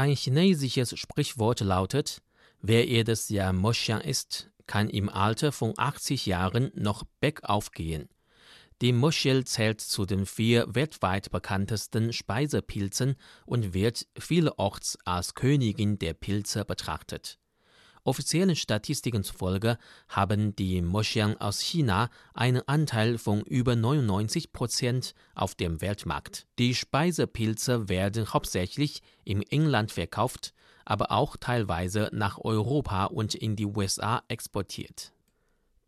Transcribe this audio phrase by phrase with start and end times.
[0.00, 2.22] Ein chinesisches Sprichwort lautet,
[2.62, 8.08] wer jedes Jahr Moxian isst, kann im Alter von 80 Jahren noch bergauf gehen.
[8.80, 16.14] Die Muschel zählt zu den vier weltweit bekanntesten Speisepilzen und wird vielerorts als Königin der
[16.14, 17.38] Pilze betrachtet.
[18.04, 19.78] Offiziellen Statistiken zufolge
[20.08, 26.46] haben die Moxian aus China einen Anteil von über 99 Prozent auf dem Weltmarkt.
[26.58, 30.54] Die Speisepilze werden hauptsächlich im Inland verkauft,
[30.84, 35.12] aber auch teilweise nach Europa und in die USA exportiert.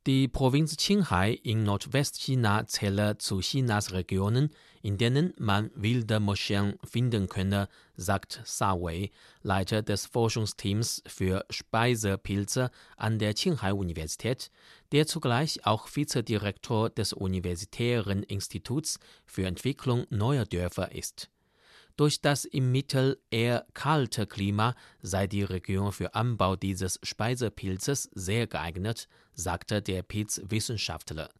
[0.04, 4.50] Die Provinz Qinghai in Nordwestchina zähle zu Chinas Regionen,
[4.82, 12.72] in denen man wilde Moscheen finden könne, sagt Sa Wei, Leiter des Forschungsteams für Speisepilze
[12.96, 14.50] an der Qinghai-Universität,
[14.90, 21.31] der zugleich auch Vizedirektor des Universitären Instituts für Entwicklung neuer Dörfer ist.
[21.96, 28.46] Durch das im Mittel eher kalte Klima sei die Region für Anbau dieses Speisepilzes sehr
[28.46, 31.30] geeignet, sagte der Pilzwissenschaftler.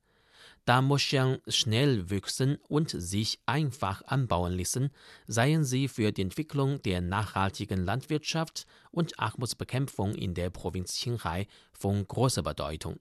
[0.65, 4.91] Da Moschern schnell wüchsen und sich einfach anbauen ließen,
[5.27, 12.07] seien sie für die Entwicklung der nachhaltigen Landwirtschaft und Armutsbekämpfung in der Provinz Qinghai von
[12.07, 13.01] großer Bedeutung.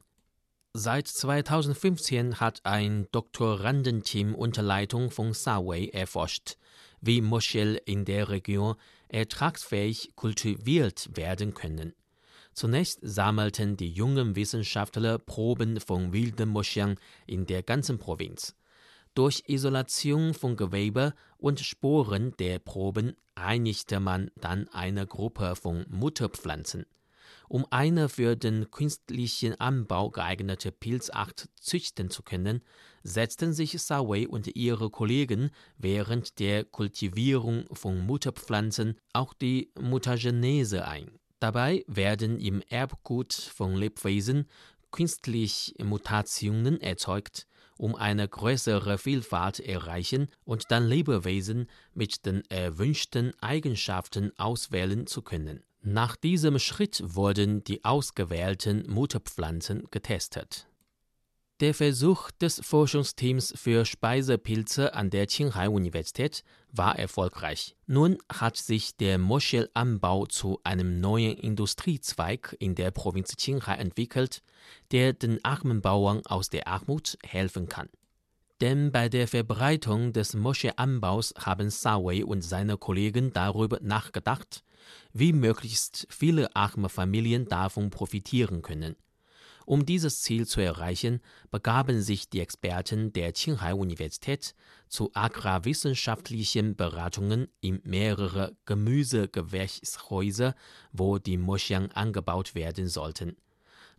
[0.74, 6.56] Seit 2015 hat ein Doktorandenteam unter Leitung von Sawei erforscht,
[7.02, 8.76] wie Muschel in der Region
[9.10, 11.94] ertragsfähig kultiviert werden können.
[12.54, 16.96] Zunächst sammelten die jungen Wissenschaftler Proben von wilden Muscheln
[17.28, 18.56] in der ganzen Provinz.
[19.14, 26.86] Durch Isolation von Gewebe und Sporen der Proben einigte man dann eine Gruppe von Mutterpflanzen.
[27.48, 32.62] Um eine für den künstlichen Anbau geeignete Pilzart züchten zu können,
[33.04, 41.12] setzten sich Sawei und ihre Kollegen während der Kultivierung von Mutterpflanzen auch die Mutagenese ein.
[41.40, 44.48] Dabei werden im Erbgut von Lebewesen
[44.92, 54.38] künstlich Mutationen erzeugt, um eine größere Vielfalt erreichen und dann Lebewesen mit den erwünschten Eigenschaften
[54.38, 55.64] auswählen zu können.
[55.84, 60.68] Nach diesem Schritt wurden die ausgewählten Mutterpflanzen getestet.
[61.60, 67.76] Der Versuch des Forschungsteams für Speisepilze an der Qinghai-Universität war erfolgreich.
[67.88, 74.44] Nun hat sich der Moschelanbau zu einem neuen Industriezweig in der Provinz Qinghai entwickelt,
[74.92, 77.90] der den armen Bauern aus der Armut helfen kann.
[78.62, 84.64] Denn bei der Verbreitung des Moscheanbaus haben Sawei und seine Kollegen darüber nachgedacht,
[85.14, 88.96] wie möglichst viele arme Familien davon profitieren können.
[89.66, 94.54] Um dieses Ziel zu erreichen, begaben sich die Experten der Qinghai-Universität
[94.88, 100.54] zu agrarwissenschaftlichen Beratungen in mehrere Gemüsegewächshäuser,
[100.92, 103.38] wo die Moschean angebaut werden sollten.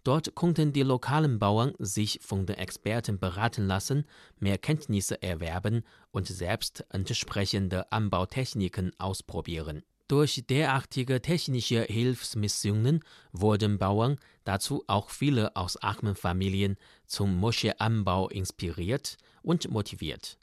[0.04, 4.04] Dort konnten die lokalen Bauern sich von den Experten beraten lassen,
[4.40, 9.82] mehr Kenntnisse erwerben und selbst entsprechende Anbautechniken ausprobieren.
[10.08, 13.00] Durch derartige technische Hilfsmissionen
[13.32, 16.76] wurden Bauern, dazu auch viele aus armen Familien,
[17.06, 20.36] zum Moscheeanbau inspiriert und motiviert.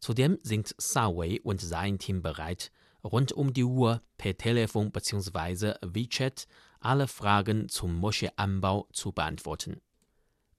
[0.00, 2.70] Zudem sind Sawei und sein Team bereit,
[3.04, 5.74] rund um die Uhr per Telefon bzw.
[5.82, 6.46] WeChat
[6.80, 9.80] alle Fragen zum Moscheeanbau zu beantworten.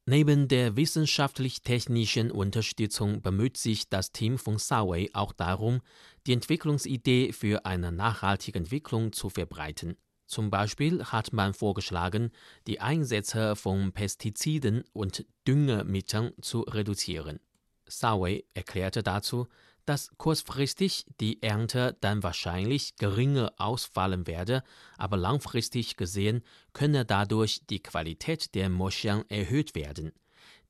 [0.07, 5.81] Neben der wissenschaftlich-technischen Unterstützung bemüht sich das Team von Sawei auch darum,
[6.28, 9.97] die Entwicklungsidee für eine nachhaltige Entwicklung zu verbreiten.
[10.28, 12.31] Zum Beispiel hat man vorgeschlagen,
[12.67, 17.39] die Einsätze von Pestiziden und Düngemitteln zu reduzieren.
[17.88, 19.47] Sawei erklärte dazu,
[19.85, 24.63] dass kurzfristig die Ernte dann wahrscheinlich geringer ausfallen werde,
[24.97, 30.12] aber langfristig gesehen könne dadurch die Qualität der Moscheen erhöht werden.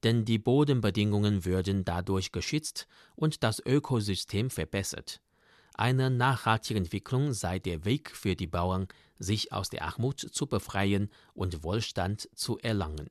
[0.04, 5.22] Denn die Bodenbedingungen würden dadurch geschützt und das Ökosystem verbessert.
[5.74, 8.88] Eine nachhaltige Entwicklung sei der Weg für die Bauern,
[9.20, 13.10] sich aus der Armut zu befreien und Wohlstand zu erlangen.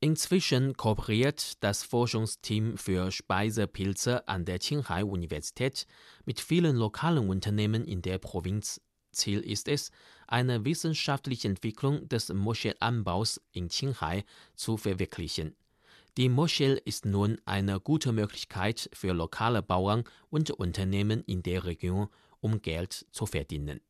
[0.00, 5.86] Inzwischen kooperiert das Forschungsteam für Speisepilze an der Qinghai-Universität
[6.26, 8.82] mit vielen lokalen Unternehmen in der Provinz.
[9.12, 9.90] Ziel ist es,
[10.26, 15.56] eine wissenschaftliche Entwicklung des Moschelanbaus in Qinghai zu verwirklichen.
[16.18, 22.08] Die Moschel ist nun eine gute Möglichkeit für lokale Bauern und Unternehmen in der Region,
[22.40, 23.80] um Geld zu verdienen